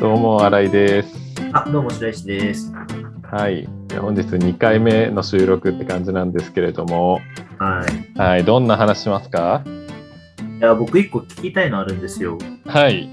[0.00, 1.08] どうも、荒井です。
[1.52, 2.72] あ、どうも白石です。
[3.32, 3.68] はい。
[3.88, 7.18] で本日2回目の収録って感じなんですけれども、
[7.58, 7.84] は
[8.16, 8.18] い。
[8.18, 8.44] はい。
[8.44, 9.64] どんな話しますか？
[10.60, 12.38] いや、僕一個聞きたいのあるんですよ。
[12.64, 13.10] はい。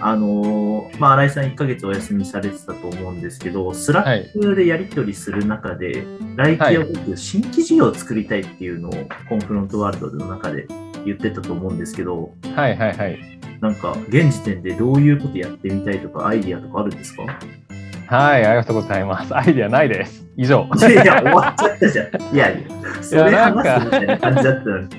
[0.00, 8.92] あのーまあ、荒井さん1ヶ月お休みされてたと思うんですけど、スラックでやり取りする中で、来期は僕、新規事業を作りたいっていうのを
[9.28, 10.66] コンフロントワールドの中で
[11.04, 13.31] 言ってたと思うんですけど、はいはいはい。
[13.62, 17.22] なんか、現時点でどういうことやってみたいとか、アイディアとかあるんですか？
[18.08, 18.44] はい。
[18.44, 19.34] ありがとうございます。
[19.34, 20.26] アイディアないです。
[20.36, 20.68] 以上。
[20.76, 22.34] いや終わっちゃったじゃん。
[22.34, 24.88] いやいや、それ話すみたいな感じだったのに。
[24.88, 24.94] ち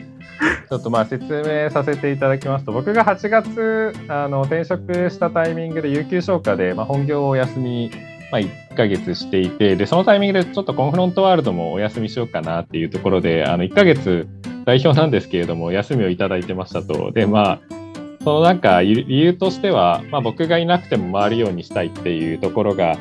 [0.72, 7.91] ょっとまあ説明させていただきますと、僕が8月あの転職したタイミングで有給消化で、まあ、本業をお休み、
[8.31, 14.27] まあ、1ヶ月していてで、そのタイミングでちょっとコンフロントワールドもお休みしようかなっていうところで、あの1ヶ月
[14.66, 17.11] 代表なんですけれども、休みをいただいてましたと。
[17.11, 17.83] で、まあ、
[18.23, 22.97] そのなんか理由としては、まあ、僕がいなくても回るようにしたいっていうところが、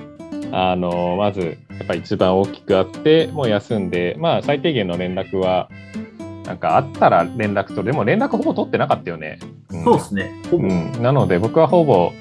[0.51, 5.69] あのまずやっぱ一番大きくあって、もう休んで、まあ、最低限の連絡は、
[6.45, 9.39] なんかあったら連絡と、でも連絡ほぼ取ってなかったよね。
[9.73, 10.33] んそうですね。
[10.51, 10.65] ほぼ。
[10.65, 12.13] うん、なので僕はほぼ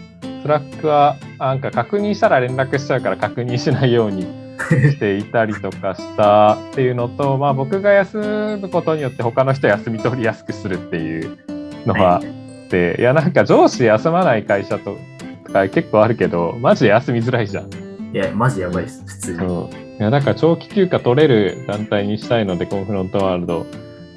[0.43, 4.23] スラックはなんか確認したら連絡しちゃうから確認しないように
[4.59, 8.17] していたりとかしたっていうのと、まあ、僕が休
[8.61, 11.38] むことによって他の人休み取りやすくするっていう
[11.86, 12.41] のはあって、
[12.77, 14.97] い、やなんか上司休まない会社と
[15.45, 17.69] とか結構あるけどマジで休みづらいじゃん。
[18.14, 19.39] いや、マジやばいです、普通に。
[19.39, 23.66] そういやだから長期休暇取れる団体にしたいのでコンフロントワールドっ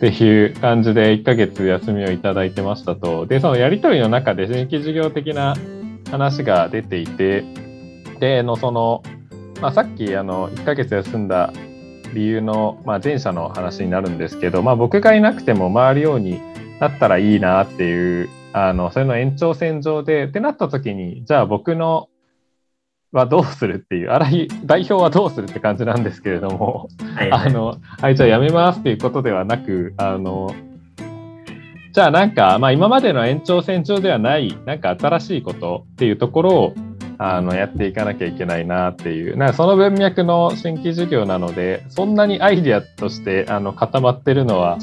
[0.00, 5.55] ていう感じで1ヶ月休みをいただいてましたとでそのやり取りの中で新規事業的な
[6.10, 7.44] 話が出ていて
[8.19, 9.02] でのその、
[9.60, 11.52] まあ、さっきあの1ヶ月休んだ
[12.14, 16.41] 理由の、まあ、前者の話になるんですけど、まあ、僕がいなくても回るように
[16.80, 22.09] なったらいいなっていうあのそれの延長線上でってなった時にじゃあ僕の
[23.15, 27.47] はどうするっていう、新井代表はどうするって感じなんですけれども、はいはい。
[27.47, 30.53] あの、はい、じゃあやめますっていうことではなく、あの、
[31.92, 36.75] じゃあなんか、まあ今までの延長線上ではない、なんか新しいことっていうところを、
[37.19, 44.78] あの、やっていかなきゃいけないなっていう、なんかその文脈の新規事業なので、そんなにアイディアとして、あの、固まってるのは、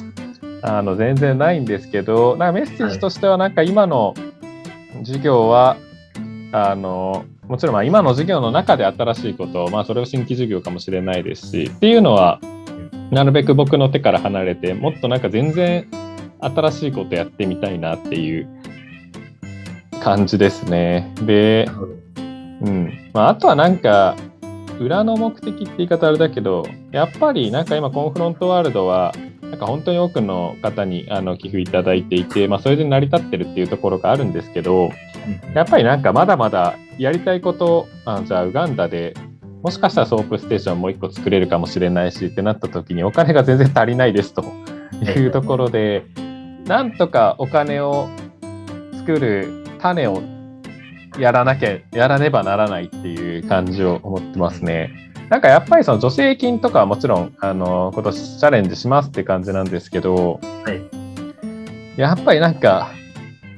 [0.62, 4.14] あの、全然ないんですけど、なんかメッセージとしては、なんか今の
[5.00, 5.78] 授業は、
[6.52, 12.40] あの、もちろんまあ今の授業の中で新しいこと、まあ、それを新規授業かもしれないですしっていうのは
[13.12, 15.86] なるべく僕の手から離れてもっとなんか全然
[16.40, 18.48] 新しいことやってみたいなっていう
[20.02, 21.14] 感じですね。
[21.24, 21.68] で
[22.62, 24.16] うんまあ、あとはなんか
[24.80, 34.92] 裏の目的って言い方あれだけどやっぱりなんか今コンフロントワールドはなんか本当に多くの方にあの寄付いただいていて、まあ、それで成り立ってるっていうところがあるんですけど、うん
[35.54, 39.14] やっぱりなんかまだまだやりたいこと、あじゃあウガンダで
[39.62, 44.44] もしかしたらソープステーションもう一個作れるかもしれないしってなった時にお金が全然足りないですと
[45.06, 46.06] いうところで、
[46.66, 48.08] なんとかお金を
[48.94, 50.22] 作る種を
[51.18, 54.92] やらなきゃ、やらねばならないっていう感じを思ってますね。
[55.30, 62.00] なんかやっぱりその助成金とかはもちろんあの今年チャレンジしますって感じなんですけど、はい。
[62.00, 62.92] やっぱりなんか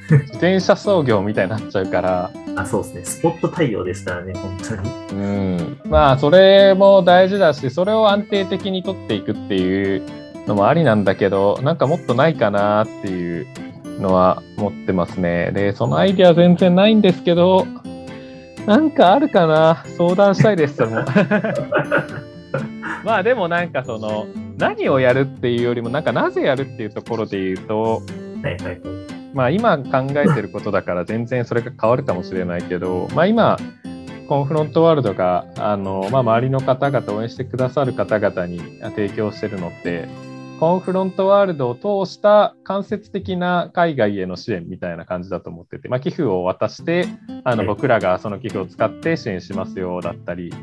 [0.10, 3.06] 自転車操業みたいになっちゃうから、 あ、そうですね。
[3.06, 4.90] スポット対応ですからね、本当に。
[5.14, 10.04] うん、まあそれも大事だしそれを安定的に取っていくっていう
[10.48, 13.48] のもありなんだけどなんかもっとないかなっていう
[14.00, 15.52] のは思ってますね。
[15.54, 17.66] でそのアイディア全然ないんですけど
[18.66, 19.84] なんかあるかな？
[19.98, 21.04] 相談したいですも
[23.04, 24.28] まあでもなんかその
[24.58, 28.02] 何をやるっていうよりもなんかなぜやるっていうところで言うと
[28.42, 28.80] はいはいはい。
[29.34, 33.58] まあ今考えてることだから全然それが変わるかもしれないけど、まあ今、
[34.30, 40.08] コンフロントワールドが、あの、まあ周りの方々、応援してくださる方々に提供してるのって、
[40.60, 47.08] コンフロントワールドを通した間接的な海外への支援みたいな感じだと思ってて、まあ寄付を渡して、
[47.44, 50.54] あのはい僕らがその寄付を使って支援しますよだったり、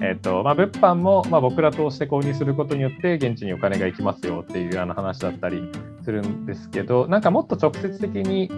[0.00, 5.70] えっとまあ、物販も、まあ、僕ら通して購入することによって現地にお金が行きますよっていうあの話だったり
[6.04, 8.50] するんですけどなんかもっと直接的に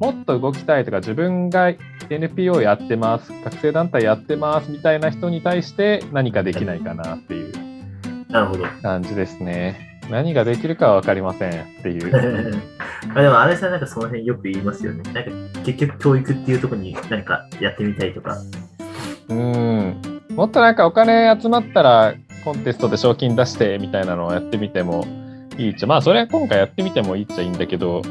[0.00, 1.72] もっと動きたいとか自分が
[2.10, 7.74] NPO やってます学生団体やってますみたいな人に対して何かできないかなっていう
[8.34, 8.64] なるほど。
[8.82, 9.93] 感じですね。
[10.10, 12.12] 何ができるかは分かりませんっていう。
[12.12, 12.18] ま
[13.20, 15.02] あでも、あれさんなんかその辺よく言いますよね。
[15.12, 15.30] なんか
[15.64, 18.36] 結局教育っていうところに何かやってみたいとか。
[19.28, 19.96] うん
[20.30, 22.14] もっとなんかお金集まったら
[22.44, 25.06] コンテストで賞金出してみたいなのをやってみても
[25.56, 28.02] いいっちゃまあそれは今回やってみてもいいっちゃいいんだけど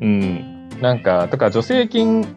[0.00, 2.36] うんなんかとか助成金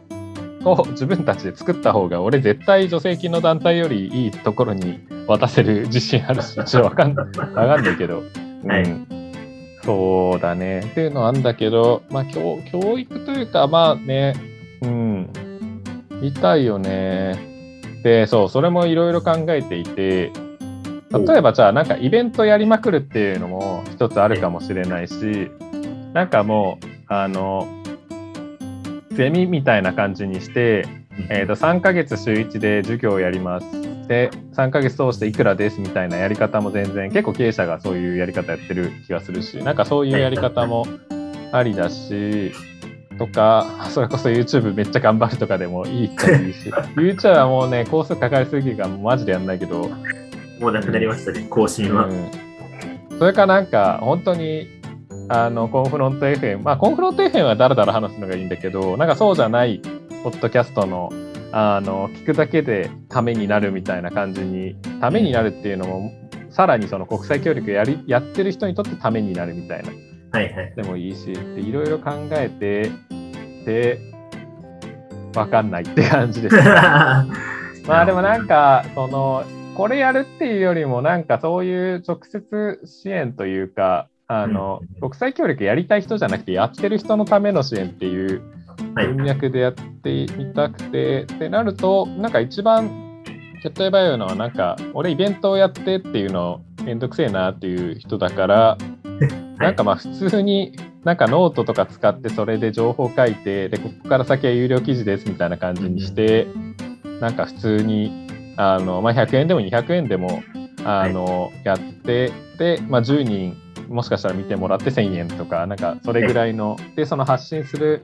[0.63, 8.23] を自分たちで作った方が俺絶対助成金の団体よりいいところに渡せる自信あるしちょっとわかんないわかんないけど、
[8.63, 8.83] はい。
[8.83, 9.07] うん、
[9.83, 10.79] そうだね。
[10.79, 14.35] っていうのはあるんだけど、まあ、教教育というかまあね
[14.81, 15.29] うん。
[16.21, 17.55] 痛いよね。
[18.05, 20.31] でそうそれもいろいろ考えていて
[21.11, 25.49] 例えばじゃあなんかイベントやりまくるっていうのも一つあるかもしれないし
[26.13, 27.67] なんかもうあの
[29.11, 30.85] ゼミみたいな感じにして、
[31.29, 33.65] えー、と3ヶ月週1で授業をやります
[34.07, 40.85] で3ヶ月通していくらですみたいなやり方も全然結構経営者がそういうやり方やってる気がするしなんかそういうやり方も
[41.51, 42.53] ありだし
[43.17, 49.89] とか、それこそ YouTube めっちゃ頑張るとかでもいいっちゃいいし、 YouTube はもうね、コースかかりすぎがマジでやんないけど。
[50.59, 52.05] もうなくなりましたね、更新は。
[52.05, 52.29] うん、
[53.17, 54.67] それかなんか、本当に、
[55.29, 59.81] あの、コンフロント FM、まあ、コンフロント FM はだらだら話すのがいいんだけど、なんかそうじゃない、
[60.23, 61.11] ポッドキャストの、
[61.57, 66.11] あの、聞くだけでためになるみたいな感じに、ためになるっていうのも、
[66.49, 69.89] さらにその国際協力やりやってる人にとってためになるみたいな。
[70.31, 72.91] はいはい、でもいいしでいろいろ考えて
[73.65, 73.99] で
[75.33, 76.55] 分かんないって感じです、
[77.87, 88.41] まあでもなんかそのこれやるっていうよりもなんかそういう直接支援というかあの、うん、国際協力やりたい人じゃなくてやってる人のための支援っていう
[88.95, 93.21] 文脈でやってみたくて、はい、ってなるとなんか一番
[93.61, 98.77] 手っ取り早いのはなんか俺イベントをやってっていうのめんどくせえなっていう人だから
[99.57, 106.47] なんかまあ普通になんかノートとか使ってそれで情報書いてでここから先は有料記事ですみたいな感じにして、
[107.21, 110.41] なんか普通にあの、まあ、100円でも200円でも
[110.83, 113.55] あの、やってで、まあ、10人
[113.87, 118.01] もしかしたら見てもらって1000円とかなんかそれぐらいのでその発信する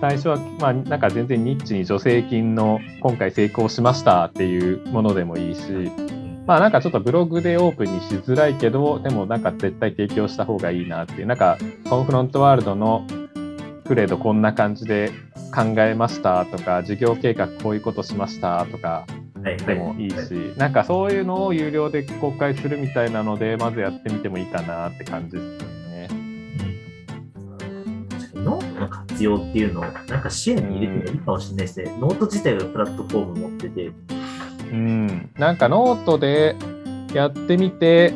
[0.00, 5.62] 対象は、まあ、なんか全然ニッチに助成金の今回成功しましたっていうものでもいいし
[6.46, 11.58] まあなんかちょっとブログでオープンにしづらいけど、でもなんか絶対提供した方がいいなっていう、なんか
[11.90, 13.04] コンフロントワールドの
[13.84, 15.10] クレードこんな感じで
[15.52, 19.06] 考えましたとか、事業計画こういうことしましたとか
[19.66, 20.16] でもいいし、
[20.56, 25.75] なんかそういうのを有料で公開するみたいなので、まずやってみてもいいかなって感じですね。
[29.16, 31.96] ートの活用っていうのを、なんか支援に入れてもいいかもしれないですね。
[31.98, 33.92] ノート自体がプラットフォーム持ってて、
[34.70, 36.56] うん、なんかノートで
[37.14, 38.12] やってみて、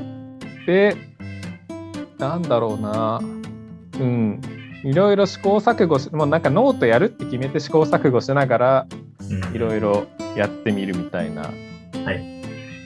[0.66, 0.96] で、
[2.18, 3.20] なんだろうな、
[3.98, 4.40] うん、
[4.84, 8.86] いろいろ試行錯誤し、もうなんかノートやるって決めて試行錯誤しながら、
[9.54, 10.06] いろいろ
[10.36, 11.50] やってみるみたいな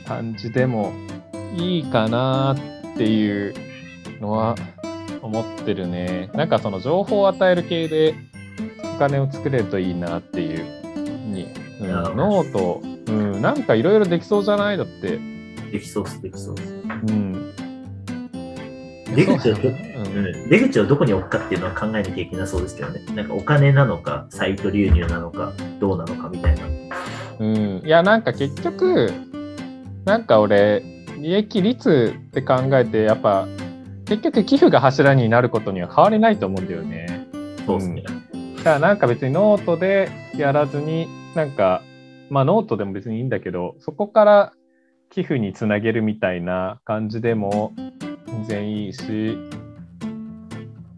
[0.06, 0.92] 感じでも
[1.56, 3.54] いいかなっていう
[4.20, 4.54] のは
[5.24, 6.30] 思ってるね。
[6.34, 8.14] なんかその情報を与える系で
[8.94, 10.64] お金を作れるといいなっていう
[11.32, 11.48] に、
[11.80, 14.78] うん、ノートうん、なんかいろいろできそうじゃない？
[14.78, 15.18] だって。
[15.70, 16.72] できそうっす、できそうっす。
[17.08, 17.52] うん。
[19.14, 23.04] 出口をど、うん、出口をどこに置くかっていうのは考えなきゃいけなそうですけどね。
[23.14, 26.62] なんかお金なのか、サイト流入なのか、どうなのかみたいな。
[27.40, 27.82] うん。
[27.84, 29.10] いや、なんか結局、
[30.04, 30.82] なんか俺、
[31.18, 33.46] 利益率って考えて、やっぱ、
[34.14, 37.26] 結局寄付が柱になることには変わりないと思うんだよね。
[37.66, 38.04] そうですね。
[38.32, 41.82] うん、だからなんか別にノートでやらずに、なんか
[42.30, 44.52] まあノートでも別にいいんだけど、そこから
[45.10, 47.72] 寄付につなげるみたいな感じでも
[48.26, 49.36] 全然いいし、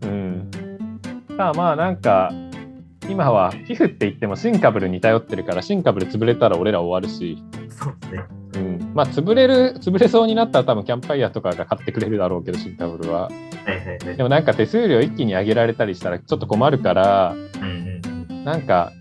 [0.02, 0.50] うん。
[1.36, 2.32] まあまあなんか、
[3.08, 8.24] 今は寄付って言ってもシンカブルに頼ってるから、シンカブル潰れたら俺ら終わるし、そうですね。
[8.56, 8.92] うん。
[8.94, 13.24] まあ潰れる、潰れそうになったら多分キャンプファイヤーとかが買ってくれるだろうけど、シンカブルは。
[13.24, 18.92] はいはいはい、でもなんか手数料一気に上げられたりしたらちょっと困るから、うんうん、なんか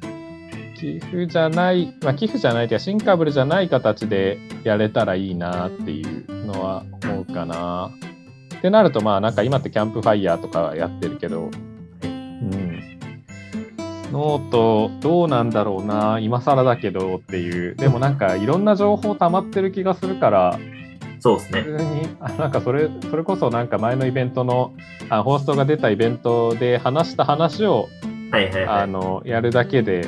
[0.76, 7.92] 寄付じゃない、まあ、寄付じゃないというか、シンカブルじゃない形でやれたらいいなっていうのは思うかな。
[8.58, 11.75] ってなると、まあ、なんか今ってキャンプファイヤーとかやってるけど、うん。
[14.16, 20.60] ノート、どうなんだろうな、今更だけどっていう、でもなんかいろんな情報溜まってる気がするから、
[21.20, 21.62] そうですね。
[21.64, 24.72] 普通に、あなんかそれ、それこそなんか前のイベントの、
[25.10, 27.90] あホーストが出たイベントで話した話を、
[28.32, 30.08] はいはいはい、あのやるだけで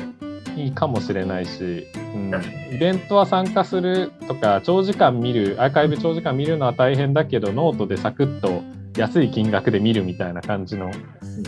[0.56, 2.32] いいかもしれないし、うん、
[2.74, 8.62] イベントは参加するとか長時間見るアーカイブ長時間見るのは大変だけどノートでサクッと
[8.96, 10.90] 安い金額で見るみたいな感じの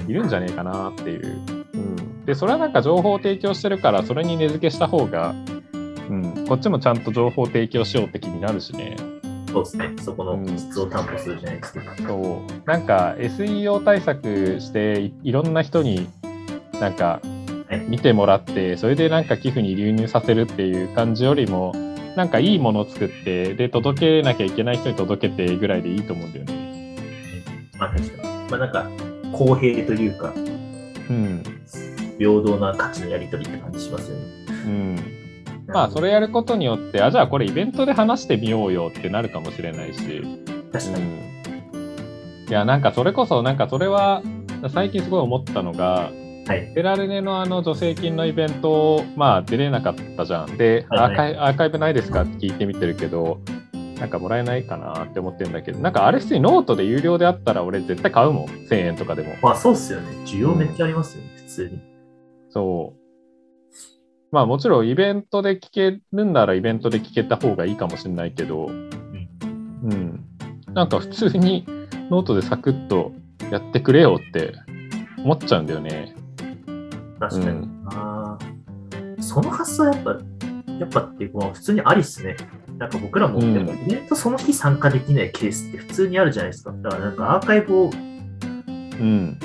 [0.06, 5.34] いるんじゃねえかなっていう、うん、でそれはなんか情報を提供してるからそれに値付けした方が、
[6.08, 8.96] うん、こっちもちゃんと情報を提供しようって気になるしね。
[9.52, 9.92] そうですね。
[10.00, 11.80] そこの質を担保するじゃないですか。
[11.98, 12.68] うん、そう。
[12.68, 16.08] なんか SEO 対策していろんな人に
[16.80, 17.20] なんか
[17.88, 21.72] 見てもらってそれでなんか寄付に流入させるっていう感じよりも
[22.16, 26.96] なんかいいものを作ってで届けなきゃいけない人に届けてぐらいでいいと思うんだよね。
[27.78, 28.50] まあ確かに。
[28.50, 28.90] まあなんか
[29.32, 30.32] 公平というか、
[31.08, 31.42] うん、
[32.20, 34.24] 平等な価値のやり取りって感じしますよね。
[34.66, 34.96] うん
[35.66, 40.22] まあそれやることによってあじゃあこれイベントで話してみようよってなるかもしれないし
[40.72, 44.22] 確かに、うん、いやなんかそれこそなんかそれは
[44.72, 46.10] 最近すごい思ったのが
[46.46, 50.56] はい、ペラルネのあの助成金のイベント、まあ、出れなかったじゃん。
[50.56, 53.40] で、はいはい、アーカイ、アーカイブないですかって聞いてみてるけど、
[54.00, 59.36] なんかもらえないかなって思ってるんだけど、なんかあれ普通にノートで有料であったら俺絶対買うもん、1000円とかでも。
[59.42, 60.08] まあそうっすよね。
[60.24, 61.89] 需要めっちゃありますよね、うん、普通に。
[62.50, 63.00] そう。
[64.32, 68.90] まあもちろんイベントで聞けるんならイベントで聞けた方がいいかもしれないけど、うん、
[69.82, 70.24] うん。
[70.72, 71.66] なんか普通に
[72.10, 73.12] ノートでサクッと
[73.50, 74.54] やってくれよって
[75.18, 76.14] 思っちゃうんだよね。
[77.18, 77.58] 確かに。
[77.58, 78.38] うん、あ
[79.20, 80.18] その発想やっぱ、
[80.78, 82.36] やっぱっていうか、普通にありっすね。
[82.78, 86.72] なんか僕らも、でもイベントその日参加できないケースって普通にあるじゃないですか。
[86.72, 89.38] だからなんかアーカイブを、うん、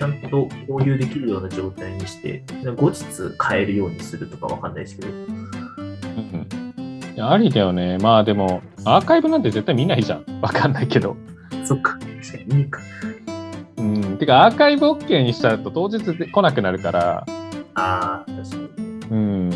[0.00, 2.42] ちゃんと共有できるような状態にして、
[2.78, 3.04] 後日
[3.46, 5.08] 変えるようにするとかわかんないですけど。
[5.12, 6.48] うん、
[7.20, 7.98] ありだよね。
[7.98, 10.24] まあでも、アーカイブなんて絶対見ないじゃん。
[10.40, 11.18] わかんないけど。
[11.66, 11.98] そっか。
[11.98, 12.08] 確
[12.48, 12.80] かにいいか。
[13.76, 17.26] うん、てかアーカイブ OK にしちゃうと当日で来なくなるから。
[17.74, 19.00] ああ、確かに。
[19.10, 19.50] うん。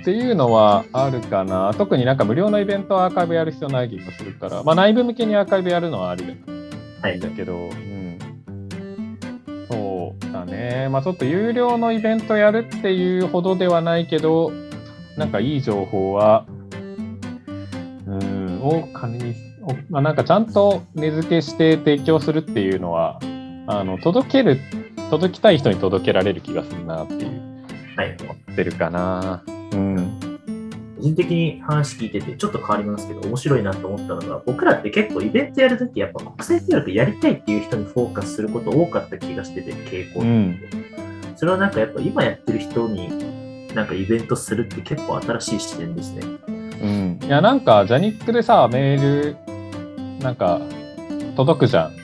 [0.00, 1.72] っていうのはあるかな。
[1.78, 6.32] 特になんか無料のイベントはアーカイブやる必要ない気がするから、まあ内部向けにアーカイブやるのはありだ,、
[7.08, 7.89] はい、だけど、うん。
[10.20, 10.88] そうだね。
[10.90, 14.52] まあちょっと有料のイベントやるっていうほどではないけど、
[15.16, 16.46] なんかいい情報は、
[18.06, 19.34] うん、を金に、
[19.88, 23.20] まあ、なんかちゃんと値付けして提供するっていうのは、
[23.66, 24.58] あの届ける
[25.10, 27.64] 届きたい人に届けられる気がするなっていう、
[27.96, 29.42] はい、思ってるかな。
[29.72, 30.29] うん
[31.00, 40.60] 個人的に話聞いててちょっと変わりますけど面白いなと思ったのが僕らって結構イベントやるときやっぱ国際協力やりたいっていう人にフォーカスすること多かった気がしてて傾向に、うん、
[41.36, 43.08] それはなんかやっぱ今やってる人に
[43.74, 46.22] なんかイベントするって結構新しい視点ですね。
[46.48, 49.36] うん、いやなんかジャニックでさメール
[50.22, 50.60] なんか
[51.36, 51.96] 届くじゃん。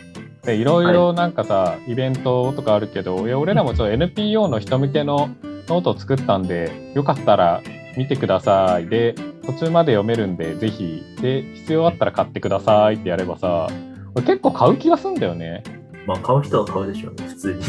[0.42, 5.28] でいろいろなんかさ、はい、イベントとかあるけどいや俺らもちょっと NPO の人向けの
[5.66, 7.62] ノートを作ったんでよかったら
[7.96, 8.86] 見てください。
[8.86, 9.14] で
[9.46, 11.02] 途中まで読めるんでぜひ。
[11.20, 13.68] で必要あったら買ってくださいってやればさ
[14.14, 15.62] 俺結構買う気がすんだよね。
[16.06, 17.60] まあ買う人は買うでしょうね普通に。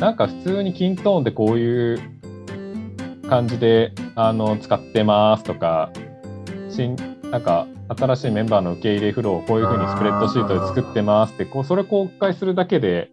[0.00, 1.98] なんか普通にキントーンでこういう
[3.28, 5.90] 感じであの使ってますとか
[6.68, 6.96] 新
[7.30, 13.10] なんか新しいメンバーの受け入れフローをこういうふうにスプレッドシートで作ってますってこうそれ公開するだけで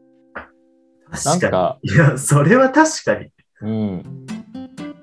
[1.26, 3.30] なんかいやそれは確かに。
[3.62, 4.26] うん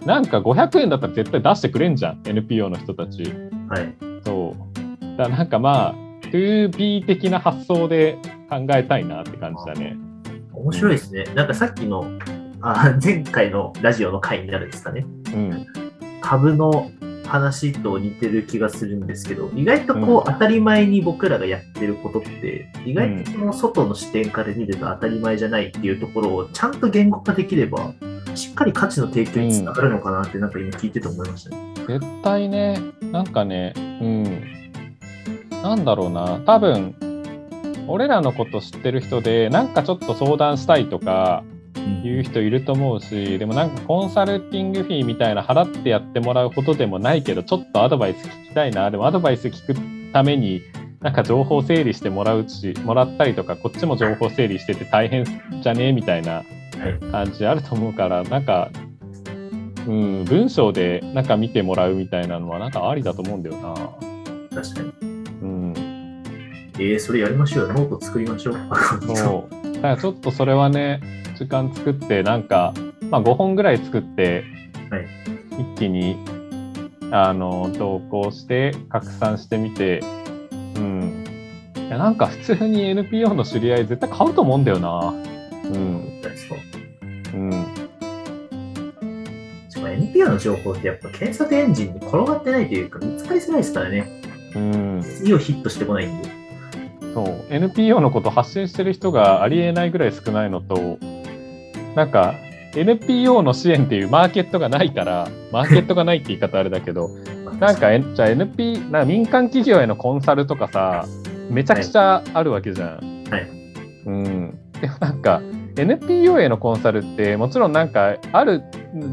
[0.05, 3.23] なんか500円だったら絶対出してくれんじゃん NPO の人たち。
[3.69, 3.95] はい。
[4.25, 5.17] そう。
[5.17, 5.95] だなんかまあ
[6.29, 9.97] 2B 的な発想で考えたいなって感じだね。
[10.53, 12.05] 面白いですね、なんかさっきの
[12.61, 15.67] あ前回のラジオの回になるんですかね、うん、
[16.21, 16.91] 株の
[17.31, 27.93] 話と似てる気がするんですけど、意外とこう、当たり前に僕らがやってることって、意外とその外の視点から見ると当たり前じゃないっていうところをちゃんと言語化できれば、
[28.35, 31.57] しっかり価値の提供につながるのかなって、なんか今聞いてて思いましたね。
[31.87, 32.81] 絶対ね、
[33.13, 34.25] なんかね、うん、
[35.63, 36.95] なんだろうな、多分
[37.87, 41.45] 俺らのこと知ってる人で、なんかちょっと相談したいとか、
[41.79, 50.63] いう人いると思うし、でもなんかコンサルティングフィーみたいな払ってやってもらうことでもないけど、ちょっとアドバイス聞きたいな、でもアドバイス聞くために、
[51.01, 56.43] なんか情報整理してもらうし、もらったりとか、こっちも情報整理してて大変じゃねえみたいな
[57.11, 58.71] 感じあると思うから、なんか、
[59.87, 63.75] うん、文章でなんか見てもらうみたいなのは、なんかありだと思うんだよな。
[64.63, 64.93] 確かに。
[65.43, 65.75] うん。
[66.75, 67.75] えー、それやりましょうよ。
[67.75, 68.57] ノート作りましょう。
[69.17, 69.70] そう。
[69.81, 71.01] だからちょっとそれはね、
[71.37, 72.75] 時間作ってなんか、
[73.11, 74.45] まあ、5本ぐらい作って、
[74.91, 75.07] はい、
[75.59, 76.17] 一気に
[77.11, 80.01] あの投稿して拡散してみて、
[80.77, 81.25] うん、
[81.77, 85.15] いやなんか普通に NPO の知り合い絶対買うと思うんだよな。
[85.65, 86.11] うん。
[87.33, 87.67] うん。
[89.93, 94.23] NPO の情報ってやっぱ検索エンジンに転がってないというか見つかりづらいですからね。
[94.55, 95.03] うん。
[95.03, 96.40] 次をヒットしてこないんで。
[97.15, 100.99] そう NPO のこと発信してる人がありえないぐらい少ないのと
[101.95, 102.35] なんか
[102.75, 107.11] NPO の支援っていうマーケットがないから、マーケットがないって言い方あれだけど、
[107.59, 111.05] なんか、じゃあ NP、な民間企業へのコンサルとかさ、
[111.51, 113.25] めちゃくちゃあるわけじゃん。
[113.29, 113.47] はい。
[114.07, 114.59] うん。
[114.81, 115.43] でもなんか、
[115.77, 118.63] NPO へのコンサルって、もちろんなんか、ある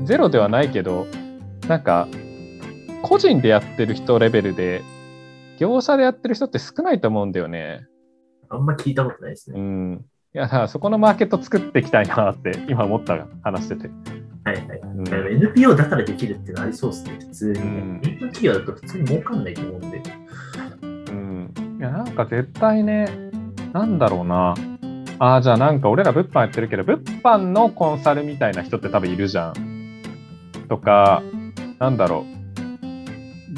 [0.04, 1.08] ゼロではないけど、
[1.68, 2.08] なんか、
[3.02, 4.84] 個人でやってる人レベルで、
[5.58, 7.86] 業者でやってる人って少ないと思うんだよね。
[8.50, 9.60] あんま聞いたことないですね。
[9.60, 10.06] うん。
[10.34, 13.90] いや、そこのマーケット作っていきたいなって今思った話してて。
[14.46, 14.80] はいはい。
[14.80, 17.66] うん、NPO だからできるってのありそうですね、普通に、ね。
[18.22, 20.02] うん、企業だと普通に儲かんないと思うんで。
[20.82, 21.54] うん。
[21.80, 23.08] いや、なんか絶対ね、
[23.74, 24.56] なんだろうな。
[25.20, 29.54] ああ、じゃあなんか俺ら物販やってるけど、物販のコンサルみたいな人って多分いるじゃん。
[30.70, 31.24] とか、
[31.80, 32.37] なんだろう。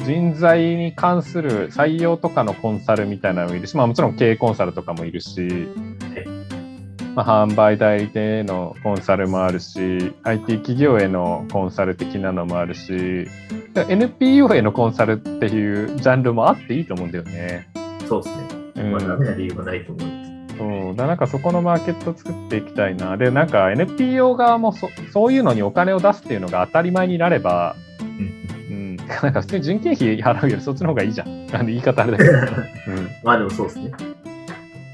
[0.04, 5.68] 人材に関する採用とかのコンサルみたいなのもいるし、まあ、もちろん経営コンサルとかもいるし、
[7.14, 13.28] まあ、販売代理店へのコンサルもあるし IT 企業へのコンサル的なのもあるし
[13.74, 17.68] NPO へのコンサルっていうジャンルもあっていいと思うんだよね。
[18.08, 18.44] そうですね。
[18.76, 20.30] うん、まあ、ダメな理由はないと思うんです。
[20.60, 23.16] そうだなんかそこのマーケット作っていきたいな。
[23.16, 28.59] で、なんか NPO 側もそそういうのにお金を出すっていうのが当たり前になれば、うん、うん、
[29.22, 31.46] なんか普通に人件費払うよりそっちの方がいいじゃん。
[31.52, 32.30] あの言い方あれだけど。
[32.30, 32.46] うん、
[33.22, 33.92] まあでもそうですね。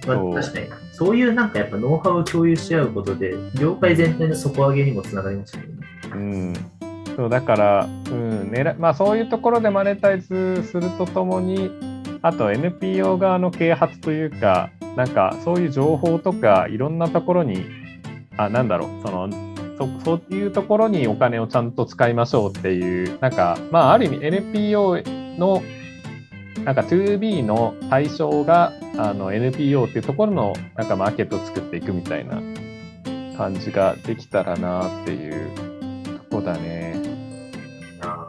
[0.07, 5.65] まあ、確かに、そういうなんかやっぱノウハウを共有し合うことで、業界全体の底上げにもつながりましたね。
[6.15, 6.55] うん。
[7.17, 11.71] そうだから、うんねまあ、そういうところでマネタイズするとともに、
[12.23, 17.65] あと NPO 側の啓発というか、なんかそういう情報とかいろんなところに、
[18.37, 19.29] あ、なんだろう、その、
[19.79, 25.03] そそういうところにお金をちゃんと使いましょうっていう、なんか、まあ、ある意味 NPO
[25.39, 25.63] の
[26.65, 32.41] なんか 2B の対象があの NPO っていうところのなんかマーケットを作っていくみたいな
[33.37, 35.51] 感じができたらなっていう
[36.31, 36.97] とこだね。
[38.01, 38.29] あ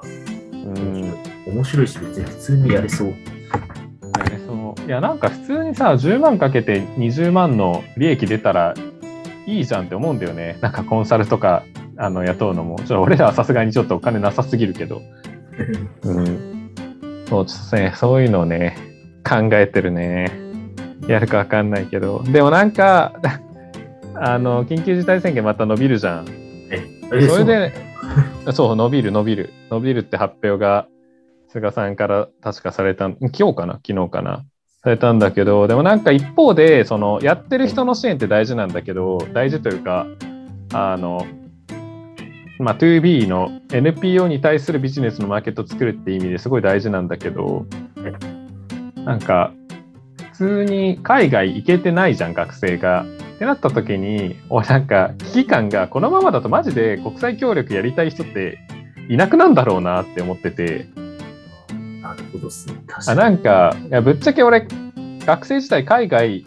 [0.54, 1.14] うん、
[1.48, 3.08] 面白いし、別に普通にやれそう。
[3.08, 4.86] やれそう。
[4.86, 8.74] いや、なんか普通にさ、10万かけて20万の利益出たら
[9.48, 10.58] いいじゃんって思うんだよね。
[10.62, 11.64] なんかコンサルとか
[11.98, 12.78] あの雇うのも。
[12.80, 15.02] ちょっと俺らはさすがにちょっとお金なさすぎるけど。
[16.04, 16.58] うん
[17.28, 18.78] そうですね、そういうのをね、
[19.28, 20.32] 考えてるね。
[21.08, 22.24] やるかわかんないけど。
[22.24, 23.14] でもなんか、
[24.16, 26.26] あの、緊急事態宣言また伸びるじゃん。
[26.70, 26.82] え、
[27.28, 27.74] それで、
[28.54, 29.50] そう、伸びる、伸びる。
[29.70, 30.88] 伸びるって発表が、
[31.50, 33.80] 菅さんから確かされた、今日かな？
[33.86, 34.46] 昨日かな？
[34.88, 40.08] されたんだけど、でもなんか一方で、その、やってる人の支援って大事なんだけど、大事というか、
[40.74, 41.28] あの、
[42.60, 47.66] まあ、2B の NPO に対するビジネスのマーケットを作るって意味ですごい大事なんだけど、
[48.96, 49.52] なんか、
[50.32, 53.06] 普通に海外行けてないじゃん、学生が。
[53.36, 58.58] ってなった時に、俺なんか危機感がこのままだとマジで国際協力やりたい人って
[59.10, 60.88] いなくなんだろうなって思ってて。
[62.18, 62.76] なるほどっすね。
[63.08, 64.68] あなんか、いやぶっちゃけ俺、
[65.26, 66.46] 学生時代海外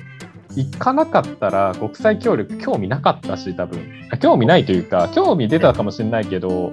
[0.57, 3.81] 行かなかったら国際協力興味なかったし多分。
[4.21, 6.71] 興味ないというか興味出たかもしれないけど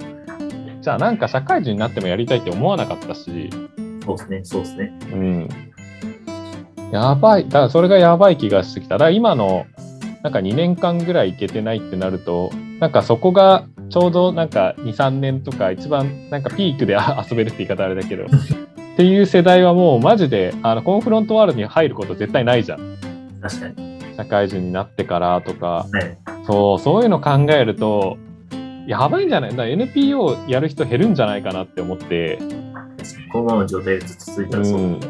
[0.80, 3.50] じゃあなんか社会人になってもやりたいって思わなかったし。
[4.04, 4.98] そうですねそうですね。
[5.12, 5.48] うん。
[6.90, 7.44] やばい。
[7.44, 8.94] だからそれがやばい気がしてきた。
[8.94, 9.66] だから今の
[10.22, 16.96] なんか2年間ぐらい行けてないってなるとなんかそこがちょうどなんか23年とか一番なんかピークで
[17.30, 18.26] 遊べるって言い方あれだけど
[18.98, 22.98] っていう世代はもうマジであのコンフロントワールドに入ること絶対ないじゃん。
[23.40, 24.00] 確かに。
[24.16, 28.18] 社会人になってからとか、はい、そうそういうの考えると
[28.88, 29.54] やばいんじゃない？
[29.54, 32.40] だ NPO やる人減るんじゃないかなって思って。
[33.30, 35.00] このまま状態が続いたらそう、うん、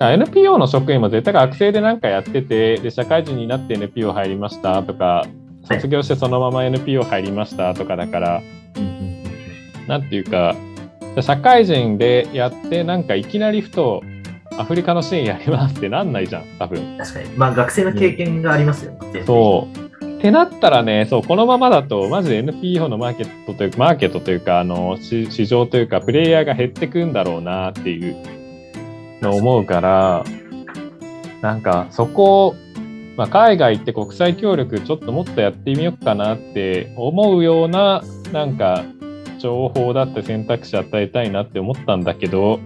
[0.00, 5.26] NPO の職員も絶対学生で何かやっててで社会人になって NPO 入りましたとか
[5.62, 10.56] 卒業してそのまま NPO 入りましたとかだから、はい、なんていうか
[11.20, 14.02] 社会人でやってなんかいきなりふと
[14.58, 16.96] アフリカの支援やりますってなんないじゃん、多分。
[16.98, 17.28] 確かに。
[17.36, 19.24] まあ、学生の経験がありますよね。
[19.26, 19.68] そ
[20.00, 20.06] う。
[20.06, 28.16] ってなったらね、そう、このままだと、まず NPO のマーケットというか、マーケットというか、あの、市場というか、プレイヤーが減ってくんだろうなっていう
[29.20, 30.24] のを思うから、
[31.40, 32.54] なんか、そこ
[33.16, 38.84] まあ、海外行って国際協力ちょっともっとやってみようかなって思うような、なんか、
[39.42, 42.60] 情報だって選択肢与えたいなって思ったんだけど、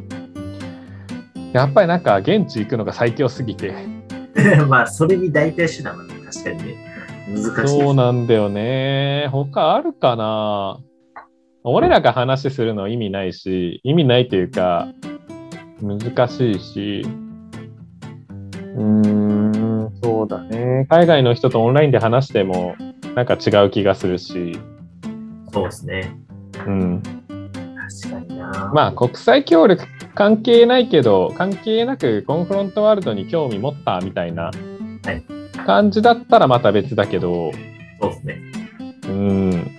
[1.55, 3.75] やっぱりなんか現地行くのが最強すぎて。
[4.69, 6.75] まあ、それに代替手段は確かにね、
[7.29, 7.81] 難しい。
[7.81, 9.29] そうなんだよね。
[9.33, 10.79] 他あるかな？
[11.65, 14.89] 俺らが話するの意味ないし、意味ないというか、
[15.81, 17.03] 難しいし、
[18.77, 20.87] うーん、そうだね。
[20.91, 22.77] 海外の人とオンラインで話しても、
[23.15, 24.59] なんか違う気がするし。
[25.53, 26.26] そうですね。
[26.67, 27.03] うん。
[27.03, 28.71] 確かにな。
[28.75, 34.51] まあ、国際協力関係ないけど、関係なくコンフロントワールドに興味持ったみたいな
[35.67, 37.53] 感じだったらまた別だけど、
[38.01, 38.41] そうですね。
[39.09, 39.71] うん。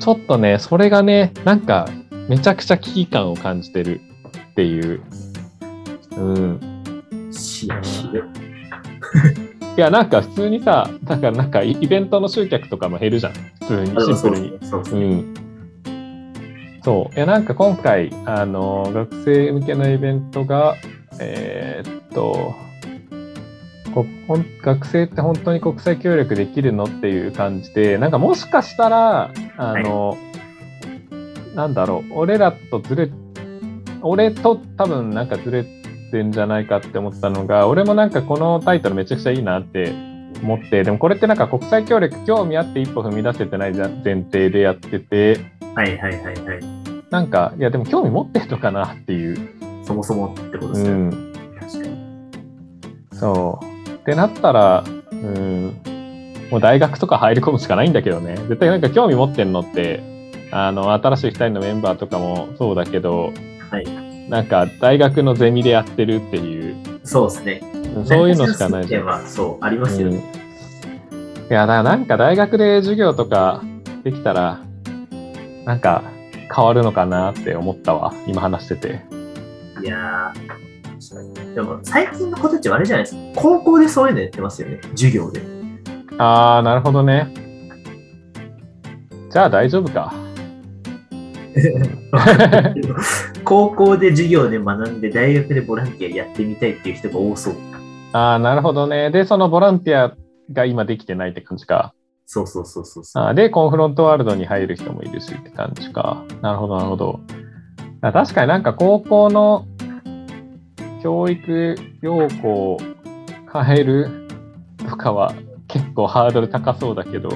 [0.00, 1.86] ちちょっとね、それがね、なんか、
[2.30, 4.00] めちゃくちゃ危機感を感じてる
[4.52, 5.02] っていう。
[6.16, 6.60] うん。
[9.78, 13.32] いや、なんか普通にさ、だからなんかイベントの集客とかも減るじゃん。
[13.32, 14.48] 普通に、シンプルに。
[14.48, 15.34] ううん。
[16.82, 17.14] そう。
[17.14, 20.74] いや、なんか今回、あの、学生向けのイベントが、
[21.20, 22.56] えー、っと、
[23.94, 24.04] こ
[24.62, 30.16] 学生って本当に国際協力できるのっていう感じで、なんかもしかしたら、あの、は
[31.52, 33.10] い、なんだろう、俺らとずれ、
[34.02, 35.77] 俺と多分なんかずれて
[36.22, 39.92] んじゃないかって思ったのが、俺もなんかこのタイトルめちゃくちゃいいなって
[40.42, 45.38] 思って、でもこれってなんか国際協力興味あって一歩踏み出せてない前提でやってて、
[45.74, 46.60] はいはいはいはい。
[47.10, 49.58] なんか、いやでも興味持ってるのかなっていう。
[49.84, 50.90] そもそもってことですね。
[50.90, 51.96] うん、確かに。
[53.12, 53.90] そう。
[53.90, 55.80] ってなったら、うん、
[56.50, 58.36] もう大学とか入り込むしかないんだけどね。
[58.48, 60.02] 絶対なんか興味持ってんのって、
[60.50, 63.32] あの、新しい2人のメンバーとかもそうだけど、
[63.70, 64.07] はい。
[64.28, 66.76] なんか大学のゼミでやってるっていう。
[67.04, 67.62] そうですね。
[68.04, 69.04] そういうのしかないじゃん。
[69.06, 70.22] はそう、ありますよね。
[71.10, 73.62] うん、いや、だからなんか大学で授業とか
[74.04, 74.60] できたら、
[75.64, 76.02] なんか
[76.54, 78.12] 変わるのかなって思ったわ。
[78.26, 79.00] 今話してて。
[79.82, 83.20] いやー、でも最近の子たちはあれじゃないですか。
[83.40, 84.80] 高校でそういうのやってますよね。
[84.90, 85.40] 授業で。
[86.18, 87.32] ああ、なるほどね。
[89.30, 90.12] じゃあ大丈夫か。
[93.44, 97.54] 高校で授業で学んで大学でボランティアやってみたいっていう人が多そう。
[98.12, 99.10] ああ、なるほどね。
[99.10, 100.14] で、そのボランティア
[100.52, 101.92] が今できてないって感じか。
[102.30, 106.24] そうそうそうそうあで、コンフロントワールドに入る人もいるしって感じか。
[106.42, 107.20] なるほど、なるほど。
[108.00, 109.66] 確かになんか高校の
[111.02, 112.78] 教育要項を
[113.52, 114.28] 変える
[114.88, 115.34] とかは
[115.68, 117.30] 結構ハードル高そうだけど、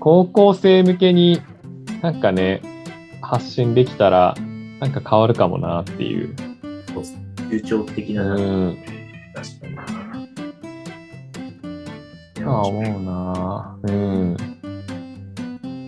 [0.00, 1.40] 高校生向けに
[2.02, 2.60] なんかね、
[3.26, 4.34] 発信できたら、
[4.80, 6.34] なんか変わるかもなっていう。
[6.88, 7.26] そうですね。
[7.50, 8.78] 流暢的な、うん、
[9.34, 9.74] 確かに
[12.44, 12.52] な。
[12.52, 13.78] ああ、思うな。
[13.82, 14.36] うん。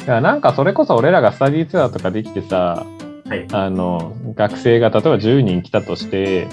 [0.04, 2.86] いや、なんかそれこそ俺らがスタディーツアーとかできてさ、
[3.28, 6.48] はい、あの学生が例えば10人来たとして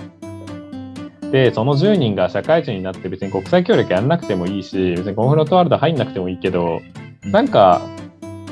[1.32, 6.82] でその10人が社会人になって別に国際協力やんなくてもいいし別にコンフロントワールド入んなくてもいいけど
[7.24, 7.82] なんか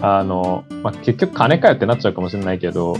[0.04, 2.98] あの、まあ、結局金かよってなっちゃうかもしれないけど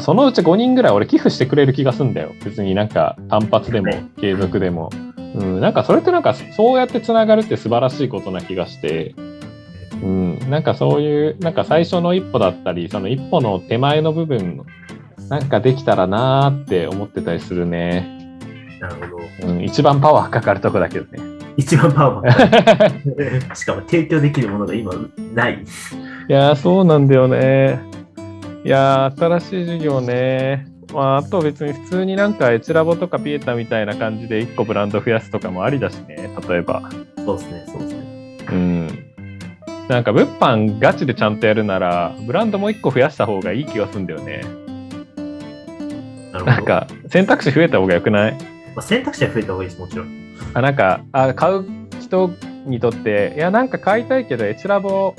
[0.00, 9.14] そのうち5人ぐらい俺寄付してくれる気がすんだよ別になんか単発でも継続でも、うん、なんかそれってなんかそうやってつながるって素晴らしいことな気がして
[10.02, 14.64] うん、なんかそういうなんか最初の一歩だったりその一歩の手前の部分
[15.28, 18.18] なんかできたらなーって思ってたりするね。
[18.80, 19.62] なるほど、うん。
[19.62, 21.22] 一番パワーかかるとこだけどね。
[21.56, 24.92] 一番パワー しかも提供できるものが今
[25.34, 25.64] ない。
[26.30, 27.80] いやそうなんだよね。
[28.64, 30.64] いや新しい授業ね。
[30.94, 36.88] まあ、あと別に普通になんかエチラボとかピエタみたいな感じで1個ブランド増やすとかもありだしね、例えば。
[37.16, 38.38] そうですね、そうですね。
[38.48, 38.88] うん。
[39.88, 44.44] なんか物販ガチでちゃんとやるなら、ブランドも1個増やした方がいい気がするんだよね。
[46.32, 48.38] ななんか選択肢増えた方がよくない、ま
[48.76, 50.36] あ、選択肢は増えた方がいいです、もちろん。
[50.54, 51.66] あなんかあ買う
[52.00, 52.30] 人
[52.66, 55.16] にとって、いや、なんか買いたいけど、エチラボ、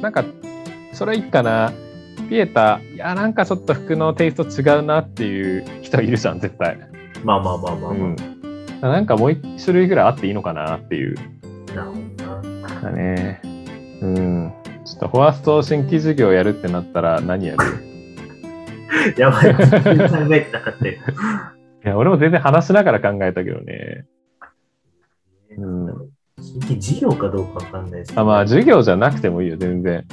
[0.00, 0.24] なんか
[0.96, 1.74] それいいかな。
[2.30, 6.78] ピエタ、いや、なんかちょっと服のテイスト違うなっていう人いるじゃん、絶対。
[7.22, 7.90] まあまあまあまあまあ。
[7.90, 8.16] うん、
[8.80, 11.16] なんかもう一種類ぐらいあっていいのかなっていう。
[11.74, 12.80] なるほどな。
[12.80, 13.42] だね。
[14.00, 14.52] うん。
[14.86, 19.20] ちょっとフォアスト新規事業やるってなったら何やる？
[19.20, 19.54] やばい。
[19.54, 20.94] 考えてなかったよ。
[20.94, 20.96] い
[21.86, 24.06] や、俺も全然話しながら考えたけどね。
[25.58, 25.86] うん。
[26.40, 28.22] 新規事業かどうかわかんないですけど。
[28.22, 30.06] あ、まあ、授業じゃなくてもいいよ、全然。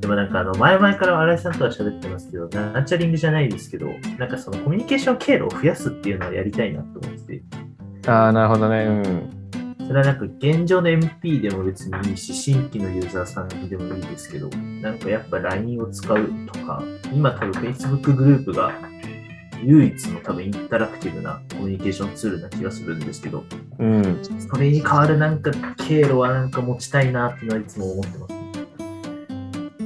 [0.00, 3.86] でもなんかあの前々から新井さんとは喋ってますけど、ナチャリングじゃないですけど、
[4.18, 7.42] なんかそのコミュニケーション経路を増やすっていうのをやりたいなと思ってて。
[8.06, 8.84] ああ、なるほどね。
[8.84, 9.38] うん。
[9.86, 16.82] それはなんか現状の MP でも別にいいし、新規のユーザーさんでもいいですけど、なんかやっぱ LINE を使うとか、
[17.12, 18.72] 今多分 Facebook グループが
[19.62, 23.44] 唯一の多分インタラクティブなコミュニケーションツールな気がするんですけど、
[23.78, 28.47] うん、それに代わるなんか経路はなんか持ちたいなっていうのはいつも思ってます。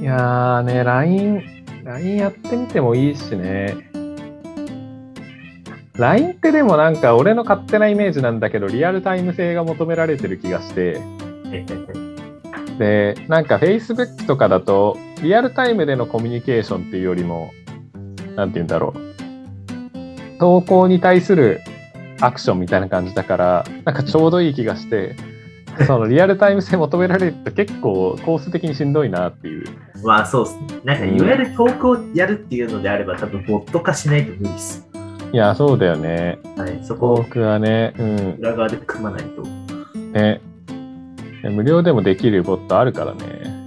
[0.03, 1.41] いやーね、LINE、
[1.85, 3.77] LINE やってみてもいいしね。
[5.93, 10.99] LINE ってでもなんか俺の勝手なイメージなんだけどリアルタイム性が求められてる気がして。
[12.77, 17.51] でなんか Facebook とかだとリアルタイムでのコミュニケーションっていうよりも
[18.35, 20.37] 何て言うんだろう。
[20.37, 21.61] 投稿に対する
[22.19, 25.15] アクションみたいな感じだからなんかちょうどいい気がして。
[25.87, 29.65] そのリアルタイム性求められると結構コース的にしんどいなっていう。
[30.03, 30.67] まあそうですね。
[30.83, 34.87] なんかいわゆる投稿をやるっていうのであれば、多分ボット化しないと無理です。
[35.31, 36.37] いや、そうだよね。
[36.55, 38.35] はい、そこ僕はね、うん。
[38.39, 39.41] 裏側で組まないと。
[39.97, 40.41] ね。
[41.43, 43.65] 無料でもできるボットあるからね。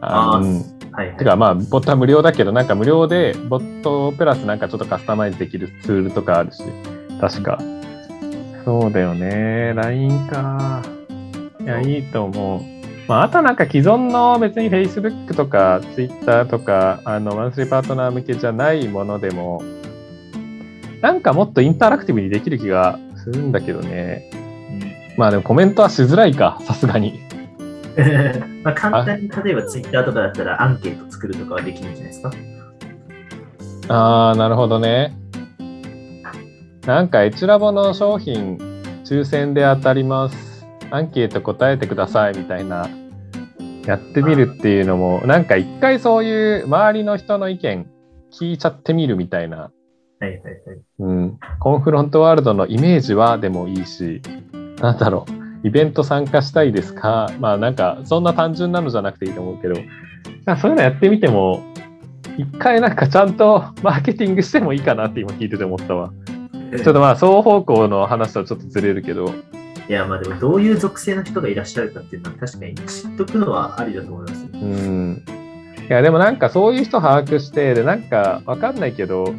[0.00, 0.54] ああ、うん、
[0.90, 1.16] はい、はい。
[1.16, 6.64] てかまあ、ボットは無料だけど、なんか無料でボットプラスなんかちょっとカスタマイズできるツールとかあるし、
[7.20, 7.60] 確か。
[8.64, 9.72] そうだよね。
[9.76, 10.82] LINE か。
[11.68, 12.60] いや、いいと思う。
[13.08, 19.62] まあ、あとなんか既存の別に Facebook とか Twitter とか、あの、マンスリーパートナー向けじゃないものでも、
[21.00, 24.30] なんかもっとインタラクティブにできる気がするんだけどね。
[25.16, 27.20] まあでもコメントはしづらいか、さすがに。
[28.64, 32.30] まあ簡単に例えば Twitter とかだったらアンケート作るとかはできるんじゃないですか？
[33.88, 35.14] ああ、なるほどね。
[36.86, 38.56] なんかエチラボの商品
[39.04, 40.47] 抽選で当たります。
[40.90, 42.88] アンケート答えてくださいみたいな
[43.86, 47.86] やってみるっていうのもなんか一回そういう周りの人の意見
[48.32, 49.70] 聞いちゃってみるみたいな
[50.20, 50.54] はいはいはい。
[50.98, 51.38] うん。
[51.60, 54.20] コンフロントワールドのイメージはでもいいし、
[54.80, 55.26] なんだろ
[55.62, 57.30] う、イベント参加したいですか？
[57.38, 59.76] まあなんか、そんな単純なのじゃなくていいと思うけど、
[60.60, 61.62] そういうのやってみても、
[62.36, 66.12] 一回なんかちゃんとマーケティングしてもいいかなって今聞いてて思ったわ。
[66.76, 69.32] ちょっとまあ双方向の話とはちょっとずれるけど。
[69.88, 74.50] いやまあでもどういう属性の人がいらっしゃるかっていうのは確かに知っとくのはありだと思います、ね。
[74.52, 75.24] うん。
[75.88, 79.34] いやでもなんかそういう人把握して、でなんかわかんないけど、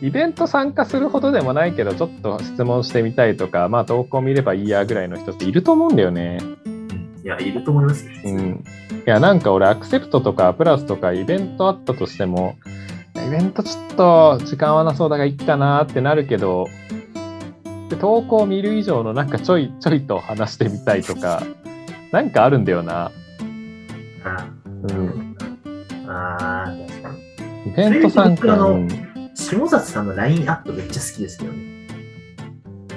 [0.00, 6.38] イベント参加するほどでもないけど、ちょっと質問してみたいとか、まあ投稿見ればいいやぐらいの人っていると思うんだよね。
[7.22, 8.08] いや、いると思います。
[8.24, 8.64] うん。
[8.90, 12.56] いや、なんか俺、アクセプトとかプラスとかイベントあったとしても、
[13.14, 16.79] イベントちょっと時間はなそうだがいいかなってなるけど、で
[17.96, 21.42] 投稿見る以上のなんかちょいちょいと話してみたいとか、
[22.12, 23.10] なんかあるんだよな。
[24.24, 24.46] あ
[24.82, 25.36] うん。
[26.06, 27.10] ああ、確か
[27.64, 27.70] に。
[27.70, 28.86] イベント参加の。
[29.34, 31.70] 下里さんの LINE アットめっちゃ好きですけどね。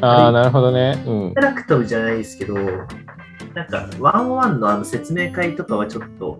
[0.01, 1.01] ああ、なるほどね。
[1.05, 1.13] うん。
[1.13, 6.39] インタラクトじゃないですけど、なんか、ワンワンのあの説明会とかはちょっと、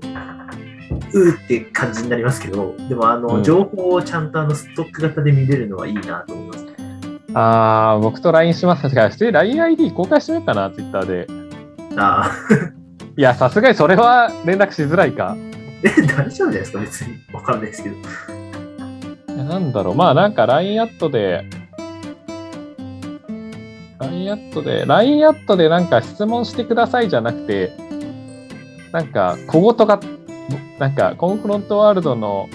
[1.13, 6.82] うーって感じになりますけど、でも、あの、情報をちゃんとあのストック型で見れるのはいいなと思います。
[7.33, 11.27] ああ、僕と LINE しますが、普通に LINEID 公開してみようかな、Twitter で。
[11.97, 12.31] ああ。
[13.15, 15.35] いや、さすがにそれは連絡しづらいか。
[15.83, 17.15] え、大丈夫ですか、別に。
[17.33, 17.95] わかんないですけど。
[19.43, 21.45] なんだろう、まあなんか LINE アットで、
[23.99, 27.71] LINE アットで、LINE アットでなんか質問してくださいじゃなくて、
[28.91, 29.99] なんか小言が、
[30.79, 32.47] なんかコンフロントワールドの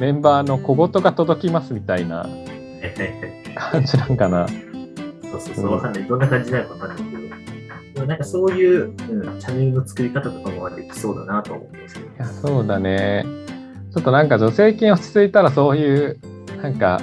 [0.00, 2.26] メンバーの小言が届きますみたいな
[3.54, 4.46] 感じなんかな。
[4.48, 4.54] そ
[5.36, 6.04] うそうそう、わかんない。
[6.06, 7.18] どんな感じなのかわかんないけど。
[7.94, 8.94] でもなんかそういう、うん、
[9.40, 12.06] チャンネルの作り方とかもできそうだなと思ってますけど。
[12.06, 13.24] いや、そうだね。
[13.92, 16.20] ちょっとなんか助成金落ち着いたらそういう
[16.62, 17.00] なんか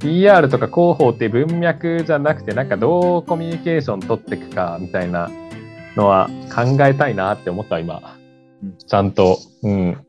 [0.00, 5.30] PR とか広報って文脈じゃなくてなんかどうコミュニケーション取っていくかみたいな
[5.96, 8.16] のは考えたいなって思った今、
[8.84, 10.04] ちゃんとうん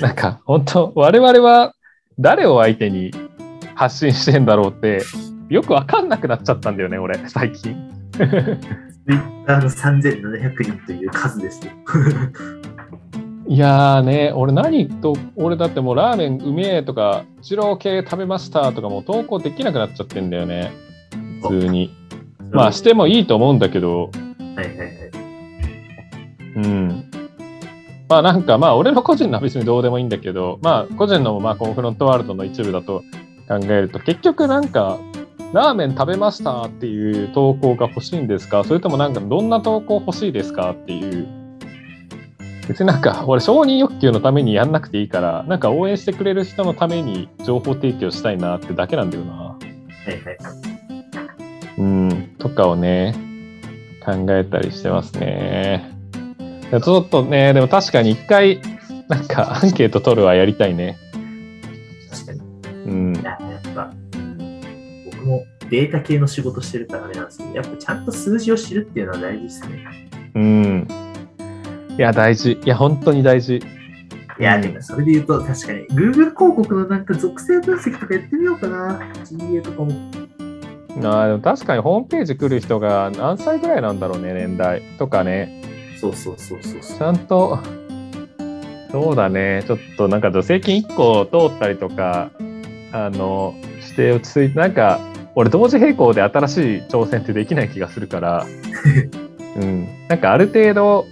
[0.00, 1.74] なんか本当我々は
[2.18, 3.10] 誰を相手に
[3.80, 5.00] 発信してんだろうって
[5.48, 7.74] よく分かんなくなっちゃったんだよね俺最近。
[8.12, 11.72] Twitter の3700人という数ですよ。
[13.48, 20.72] いやーね、俺何と、俺だってもうラーメンうめえとか、二郎系食べましたとかもう投稿できなくなっちゃってんだよね。
[21.40, 21.90] 普通に。
[22.52, 24.10] まあしてもいいと思うんだけど。
[24.56, 24.88] はいはいはい。
[26.56, 27.10] うん。
[28.10, 33.02] まあなんかまあ俺の個人のは別にどうでもいいんだけど、まあ個人のまあコンフロントワールドの一部だと
[33.50, 34.98] 考えると、結局なんか、
[35.52, 38.62] ラーメン食べましたっていう投稿が欲しいんですか？
[38.62, 41.26] それともなんかどんな投稿欲しいですかっていう
[42.68, 49.58] 別になんか、俺、承認欲求のためにやんなくていいから、なんか応援してくれる人のために情報提供したいなってだけなんだよな。
[51.78, 53.16] うん、とかをね、
[54.04, 55.90] 考えたりしてますね。
[56.70, 58.60] ちょっとね、でも確かに一回、
[59.08, 60.96] なんかアンケート取るはやりたいね。
[62.08, 62.39] 確かに。
[62.86, 63.12] うん。
[63.22, 63.92] やっぱ、
[65.12, 70.10] 僕もデータ系の仕事してるからあれなんですけど、やっぱちゃんと数字を知るっていうのは大事ですね。
[70.34, 70.88] うん。
[71.96, 72.58] いや、大事。
[72.64, 73.56] いや、本当に大事。
[73.56, 78.98] いや、でもそれで言うと、確かに、Google 広告のなんか属性分析とかやってみようかな。
[79.24, 79.92] GA とかも。
[81.02, 85.62] あでも確かにホームページ来る人が何歳ぐらいなんだろうね、年代とかね。
[86.00, 87.58] そうそうそうそうちゃんと、
[88.90, 92.30] そうだね、ちょっとなんか助成金1個通ったりとか、
[92.92, 95.00] あの、して落ち着いて、なんか、
[95.34, 98.46] 俺同時並行で新しい挑戦ってできない気がするから、
[99.56, 99.86] うん。
[100.08, 101.06] なんかある程度、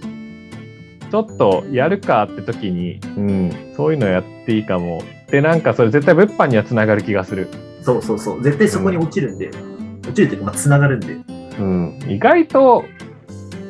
[1.09, 5.01] ちょっとやるかって時に、うん、そういうのやっていいかも。
[5.31, 7.47] で、なんかそれ絶対物販にはつながる気がする。
[7.81, 8.43] そうそうそう。
[8.43, 11.17] 絶対そこに落ちるんで、うん、落ちるっていうか、まあ、つながるんで。
[11.59, 11.99] うん。
[12.07, 12.85] 意外と、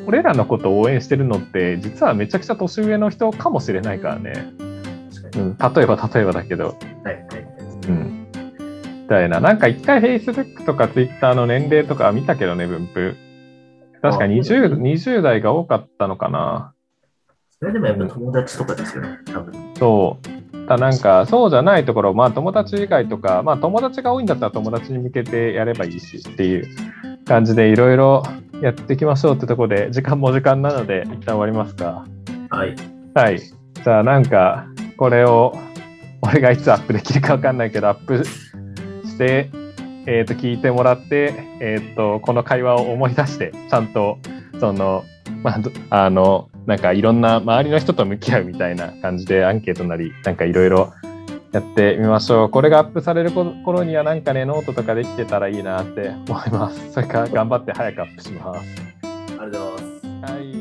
[0.06, 4.32] 俺らのことを応援してるのって、実はめちゃくちゃ年上の人かもしれないからね。
[5.36, 6.76] うん、例えば例えばだけど。
[7.04, 7.49] はいはい。
[7.90, 8.26] うん。
[9.02, 9.40] みたいな。
[9.40, 13.16] なんか一回 Facebook とか Twitter の年齢とか見たけどね、分布。
[14.02, 16.72] 確か 20, 20代が多かったのかな。
[17.58, 19.74] それでもやっぱ友達とかですよね、多分。
[19.76, 20.18] そ
[20.54, 20.66] う。
[20.66, 26.66] だなんか、そうじゃないところ、まあ友達以外とか、まあ友達が多いんだったら友達に向けてやればいいしっていう
[27.26, 28.22] 感じでいろいろ
[28.62, 32.06] やっていきましょうってところで、時間も時間なので、一旦終わりますか。
[32.48, 32.74] はい。
[33.14, 33.40] はい。
[33.40, 35.52] じゃあなんか、これを、
[36.22, 39.50] 俺がいつアップできるか分かんないけど、アップして、
[40.06, 44.18] えー、と聞いてもらって、えーと、この会話を思い出してちゃんと
[44.58, 45.04] その、
[45.42, 45.56] ま
[45.90, 50.92] あ、あのなんかいろんな周りの人と向き合うみたいな感じでアンケートなりなんかいろいろ
[51.52, 52.50] やってみましょう。
[52.50, 56.92] これがアップされる頃にはなんかねノートとかできてたらいいなって思います。
[56.92, 58.60] それから頑張って早くアップします。
[59.38, 59.88] ありがとうござい
[60.22, 60.32] ます。
[60.34, 60.59] はい